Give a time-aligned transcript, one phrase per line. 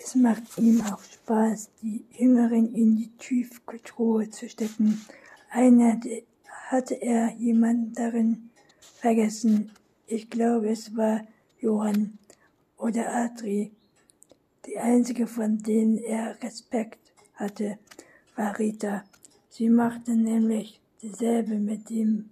[0.00, 5.00] Es macht ihm auch Spaß, die Jüngeren in die Tiefkühltruhe zu stecken.
[5.50, 6.00] Einer
[6.68, 8.50] hatte er jemanden darin
[8.94, 9.70] vergessen.
[10.06, 11.22] Ich glaube, es war
[11.60, 12.18] Johann
[12.76, 13.72] oder Adri.
[14.66, 17.78] Die einzige, von denen er Respekt hatte,
[18.36, 19.04] war Rita.
[19.48, 22.30] Sie machte nämlich dasselbe mit ihm,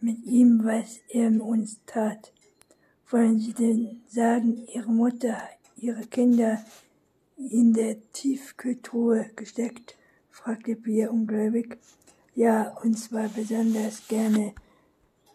[0.00, 2.32] mit ihm, was er uns tat.
[3.10, 5.36] Wollen Sie denn sagen, Ihre Mutter,
[5.82, 6.64] Ihre Kinder
[7.36, 9.96] in der Tiefkühltruhe gesteckt?
[10.30, 11.76] fragte Pia ungläubig.
[12.36, 14.54] Ja, und zwar besonders gerne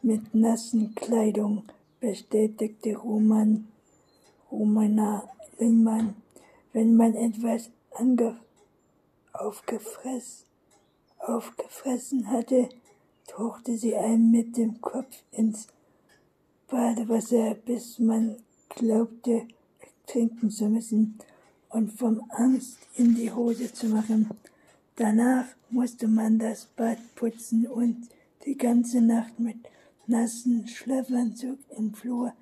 [0.02, 1.64] mit nassen Kleidung,
[2.00, 3.68] bestätigte Roman,
[4.50, 5.30] Romana
[5.60, 6.16] Lingmann.
[6.72, 8.40] Wenn man etwas ange
[9.34, 10.46] aufgefressen,
[12.32, 12.70] hatte,
[13.28, 15.68] tauchte sie einen mit dem Kopf ins
[16.70, 18.38] Badewasser, bis man
[18.70, 19.46] glaubte,
[20.08, 21.20] trinken zu müssen
[21.70, 24.30] und vom Angst in die Hose zu machen.
[24.96, 28.10] Danach musste man das Bad putzen und
[28.46, 29.58] die ganze Nacht mit
[30.08, 32.34] nassen Schlafanzug im Flur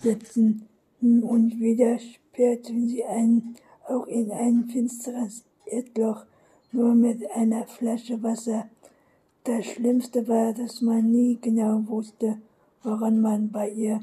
[0.00, 0.66] sitzen
[1.00, 3.56] und wieder sperrten sie einen
[3.86, 6.24] auch in ein finsteres Erdloch,
[6.72, 8.68] nur mit einer Flasche Wasser.
[9.44, 12.38] Das Schlimmste war, dass man nie genau wusste,
[12.82, 14.00] woran man bei ihr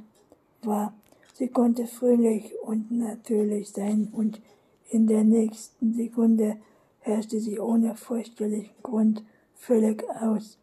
[0.63, 0.93] war.
[1.37, 4.41] Sie konnte fröhlich und natürlich sein und
[4.89, 6.55] in der nächsten Sekunde
[6.99, 9.21] herrschte sie ohne fürchterlichen Grund
[9.53, 10.57] völlig aus.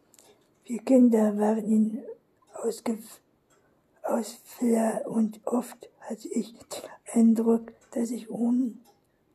[0.65, 2.01] Wir Kinder waren in
[4.01, 8.79] Ausfäller und oft hatte ich den Eindruck, dass ich um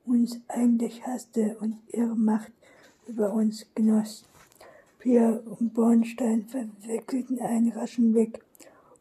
[0.05, 2.51] uns eigentlich hasste und ihre Macht
[3.07, 4.25] über uns genoss.
[4.99, 8.43] Pia und Bornstein verwickelten einen raschen Blick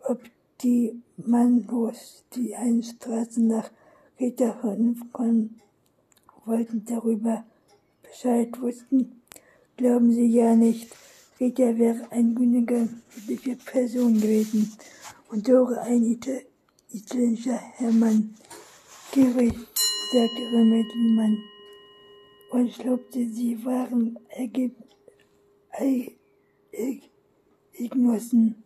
[0.07, 0.21] ob
[0.61, 3.69] die Mangos, die eine Straße nach
[4.19, 4.49] Rita
[5.11, 5.59] kommen
[6.45, 7.45] wollten, darüber
[8.01, 9.21] Bescheid wussten,
[9.75, 10.93] glauben sie ja nicht.
[11.39, 14.71] Rita wäre ein gütige Person gewesen
[15.29, 16.31] und Dore ein Ita
[16.91, 18.33] italienischer Hermann.
[19.11, 19.53] Gierig,
[20.11, 21.37] sagte Remedimann
[22.51, 24.17] und schlobte, sie waren
[27.73, 28.63] Ignossen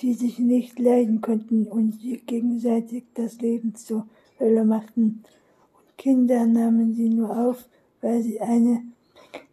[0.00, 4.06] die sich nicht leiden konnten und sich gegenseitig das Leben zur
[4.38, 5.24] Hölle machten.
[5.74, 7.68] Und Kinder nahmen sie nur auf,
[8.00, 8.82] weil sie eine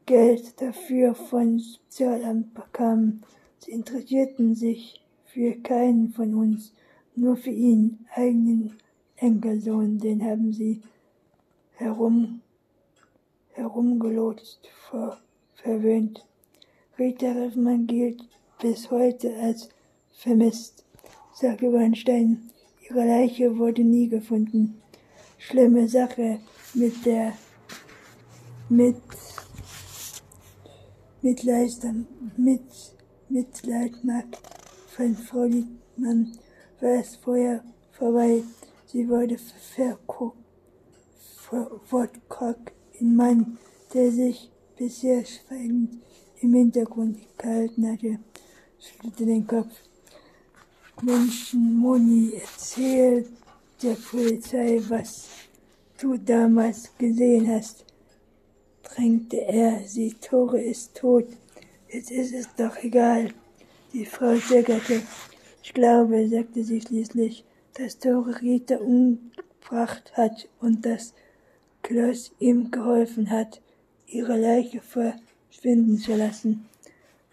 [0.06, 3.24] Geld dafür von Sozialamt bekamen.
[3.60, 6.74] Sie interessierten sich für keinen von uns,
[7.16, 8.74] nur für ihn, eigenen
[9.18, 10.82] Enkelsohn, den haben sie
[11.76, 12.42] herum,
[13.54, 15.18] herumgelotst, ver,
[15.54, 16.26] verwöhnt.
[16.98, 18.28] Rita Riffmann gilt
[18.60, 19.70] bis heute als
[20.22, 20.86] vermisst,
[21.34, 22.52] sagte Weinstein.
[22.88, 24.82] Ihre Leiche wurde nie gefunden.
[25.40, 26.40] Schlimme Sache
[26.76, 27.34] mit der
[28.70, 28.96] mit
[31.24, 32.62] Mitleidern, mit
[33.30, 34.38] Mitleidmark
[34.96, 36.38] von Frau Liedmann
[36.80, 38.44] war es vorher vorbei.
[38.86, 39.38] Sie wurde
[41.90, 43.58] wortkarg in Mann,
[43.94, 46.02] der sich bisher schweigend
[46.42, 48.20] im Hintergrund gehalten hatte,
[48.80, 49.91] schüttelte den Kopf.
[51.02, 53.28] Menschen Moni erzählt
[53.82, 55.30] der Polizei, was
[56.00, 57.86] du damals gesehen hast,
[58.84, 60.14] drängte er sie.
[60.14, 61.26] Tore ist tot.
[61.90, 63.34] Jetzt ist es doch egal.
[63.94, 65.02] Die Frau zögerte.
[65.64, 71.14] Ich glaube, sagte sie schließlich, dass Tore Rita umgebracht hat und dass
[71.82, 73.62] Kloss ihm geholfen hat,
[74.08, 76.68] ihre Leiche verschwinden zu lassen.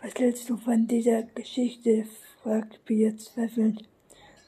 [0.02, 2.06] Was hältst du von dieser Geschichte?
[2.84, 3.88] Pia zweifelnd,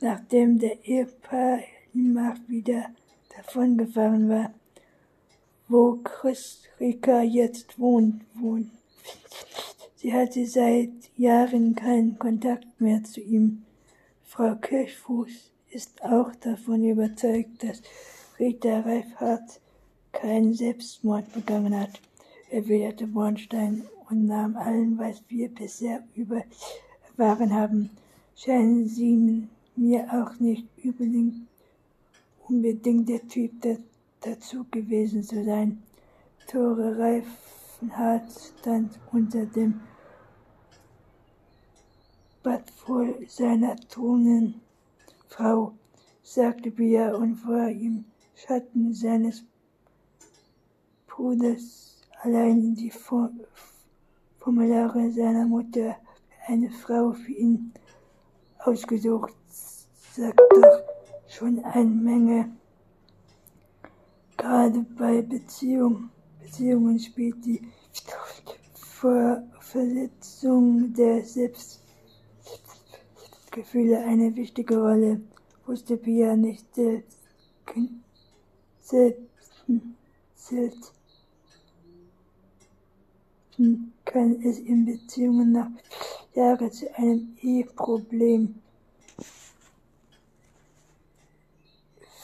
[0.01, 1.61] nachdem der Ehepaar
[1.93, 2.87] immer wieder
[3.37, 4.53] davongefahren war.
[5.69, 8.71] Wo Christrika jetzt wohnt, wohnt.
[9.97, 13.65] Sie hatte seit Jahren keinen Kontakt mehr zu ihm.
[14.25, 17.83] Frau Kirchfuß ist auch davon überzeugt, dass
[18.39, 19.61] Rita Reifhardt
[20.13, 22.01] keinen Selbstmord begangen hat,
[22.51, 26.43] erwiderte Bornstein und nahm allen, was wir bisher über
[27.21, 27.91] erfahren haben,
[28.35, 29.47] scheinen sie
[29.77, 30.67] mir auch nicht
[32.49, 33.53] unbedingt, der Typ
[34.23, 35.83] dazu gewesen zu sein.
[36.47, 39.81] Tore Reifenhardt stand unter dem
[42.43, 44.63] Bad voll seiner Thronen.
[45.29, 45.75] Frau,
[46.23, 49.45] sagte Bia und vor im Schatten seines
[51.07, 52.91] Bruders allein die
[54.39, 55.97] Formulare seiner Mutter
[56.47, 57.73] eine Frau für ihn
[58.59, 59.35] ausgesucht,
[60.15, 60.83] sagt doch
[61.29, 62.57] schon eine Menge.
[64.37, 66.11] Gerade bei Beziehung,
[66.43, 67.63] Beziehungen spielt die
[69.61, 75.21] Verletzung der Selbstgefühle eine wichtige Rolle,
[75.67, 77.19] wusste Pia nicht selbst.
[78.83, 79.23] Selbst,
[80.35, 80.93] selbst
[84.05, 85.71] kann es in Beziehungen nach
[86.35, 88.61] Jahren zu einem Eheproblem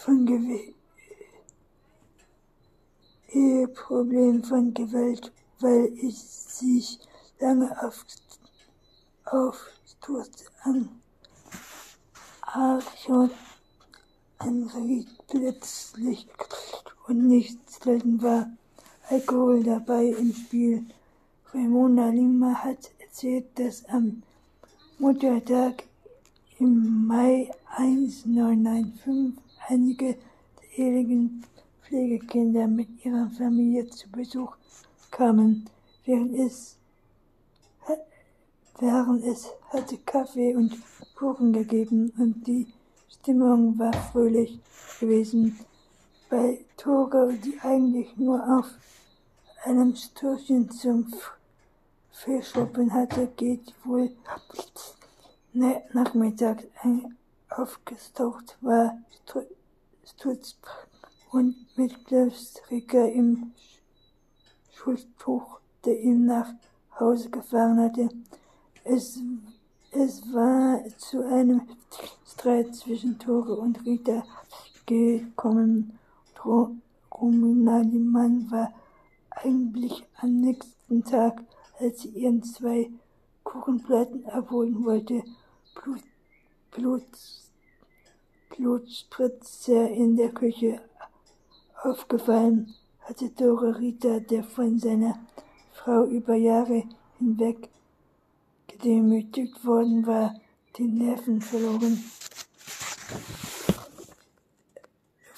[0.04, 0.76] von Gewalt
[3.36, 5.30] Eheproblem von Gewalt,
[5.60, 6.98] weil ich sich
[7.38, 8.04] lange auf,
[9.26, 9.70] auf
[10.62, 10.88] an
[12.40, 13.30] Archon
[14.38, 16.26] anriet, plötzlich
[17.08, 18.48] und nicht selten war
[19.08, 20.86] Alkohol dabei im Spiel.
[21.52, 24.22] Ramona Lima hat erzählt, dass am
[24.98, 25.84] Muttertag
[26.58, 31.42] im Mai 1995 einige der eheligen
[31.82, 34.54] Pflegekinder mit ihrer Familie zu Besuch
[35.10, 35.64] kamen.
[36.04, 36.76] Während es,
[38.80, 40.76] während es hatte Kaffee und
[41.14, 42.66] Kuchen gegeben und die
[43.08, 44.60] Stimmung war fröhlich
[45.00, 45.58] gewesen.
[46.28, 48.66] Bei Tore, die eigentlich nur auf
[49.64, 51.45] einem Störchen zum Fischschuppen
[52.92, 54.10] hatte, geht wohl
[55.52, 56.64] nachmittags
[57.48, 58.98] aufgestaucht war
[60.04, 60.86] Stutzbrand
[61.32, 63.52] und mit Glöfstricker im
[64.72, 66.48] Schultuch, der ihn nach
[66.98, 68.08] Hause gefahren hatte.
[68.84, 69.18] Es,
[69.90, 71.68] es war zu einem
[72.26, 74.22] Streit zwischen Tore und Rita
[74.86, 75.98] gekommen.
[77.12, 78.72] Romina Mann war
[79.30, 81.42] eigentlich am nächsten Tag,
[81.78, 82.90] als sie ihren zwei
[83.44, 85.22] Kuchenplatten abholen wollte,
[85.74, 86.02] Blut,
[86.70, 87.02] Blut,
[88.50, 90.80] Blutspritzer in der Küche
[91.82, 95.18] aufgefallen, hatte Dore Rita, der von seiner
[95.72, 96.84] Frau über Jahre
[97.18, 97.68] hinweg
[98.66, 100.34] gedemütigt worden war,
[100.76, 102.02] die Nerven verloren.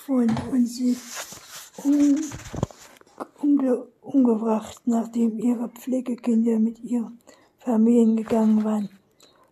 [0.09, 0.97] Und sie
[1.85, 2.17] um,
[3.59, 7.19] umge, umgebracht, nachdem ihre Pflegekinder mit ihren
[7.59, 8.89] Familien gegangen waren.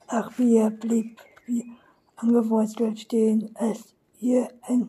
[0.06, 1.72] Ach, Bia blieb wie
[2.16, 4.88] angewurzelt stehen, als ihr ein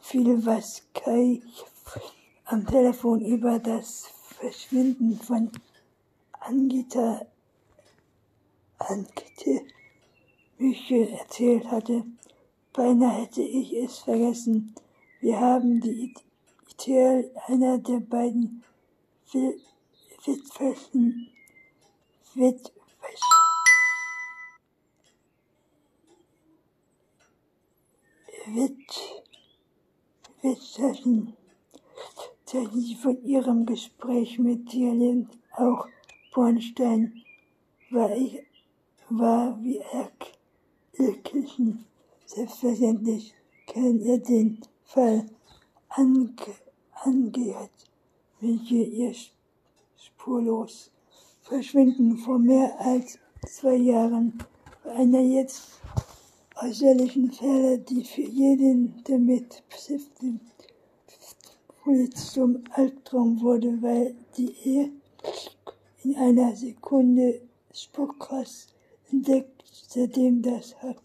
[0.00, 1.40] viel, was Kai
[2.44, 4.06] am Telefon über das
[4.38, 5.50] Verschwinden von
[6.40, 7.24] Angita
[8.78, 9.62] Ankite
[10.58, 12.04] Michel erzählt hatte.
[12.72, 14.74] Beinahe hätte ich es vergessen.
[15.20, 16.12] Wir haben die
[16.80, 18.64] Idee einer der beiden
[19.32, 21.28] Witwessen
[22.34, 22.72] Witwessen
[28.46, 29.02] Wit
[30.42, 31.34] Witzchen,
[32.46, 35.86] sie von ihrem Gespräch mit Tierlin auch
[36.34, 37.24] Bornstein
[37.90, 38.42] war ich,
[39.08, 39.80] war wie
[40.98, 41.86] Erkirchen.
[42.26, 43.32] Selbstverständlich
[43.66, 45.26] kennt ihr den Fall
[45.88, 46.34] ange,
[47.02, 47.70] angehört,
[48.40, 49.14] welche ihr
[49.96, 50.90] spurlos
[51.42, 54.38] verschwinden vor mehr als zwei Jahren
[54.82, 55.80] bei einer jetzt
[56.62, 60.40] äußerlichen Fälle, die für jeden damit beschäftigten
[62.14, 64.90] zum Albtraum wurde, weil die Ehe
[66.02, 68.68] in einer Sekunde Spuckhass
[69.10, 71.02] entdeckt, seitdem das Hack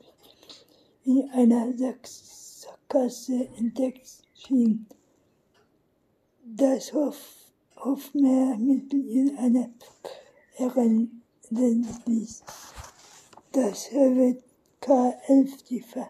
[1.03, 4.85] in einer Sackgasse entdeckt schien.
[6.55, 7.15] Das Hof,
[7.75, 9.69] Hofmeermittel in einer
[10.55, 12.43] Herren ließ.
[13.51, 14.41] Das Herwet
[14.81, 16.09] K11 die Ver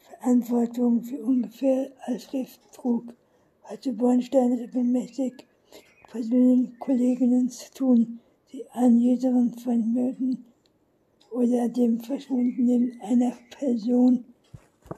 [0.00, 3.14] Verantwortung für ungefähr als Schrift trug,
[3.62, 5.46] hatte Bornstein bemächtigt,
[6.10, 8.18] persönlichen Kolleginnen zu tun,
[8.52, 10.44] die an jederen von Mörden
[11.30, 14.24] oder dem Verschwundenen einer Person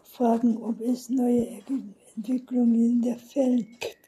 [0.04, 1.60] fragen, ob es neue
[2.16, 4.03] Entwicklungen in der Fälle gibt,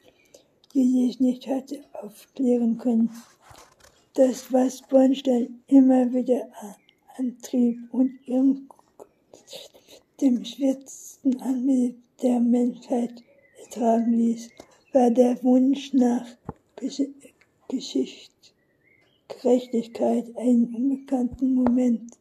[0.77, 3.09] die sich nicht hatte aufklären können.
[4.13, 6.47] Das, was Bornstein immer wieder
[7.17, 8.69] antrieb und ihren
[10.21, 13.23] dem schwersten Anblick der Menschheit
[13.63, 14.51] ertragen ließ,
[14.93, 16.27] war der Wunsch nach
[17.67, 18.53] Geschicht,
[19.29, 22.11] Gerechtigkeit, einen unbekannten Moment,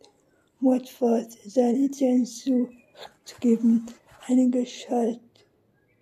[0.60, 2.70] Mordfort seine Lizenz zu,
[3.26, 3.84] zu geben,
[4.26, 4.48] eine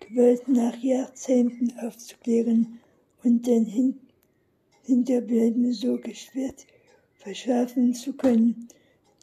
[0.05, 2.79] Geschalt, Gewalt nach Jahrzehnten aufzuklären
[3.23, 3.99] und den Hin
[4.83, 6.67] Hinterbliebenen so geschwert
[7.15, 8.67] verschaffen zu können.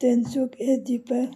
[0.01, 1.35] Dann zog er die Bank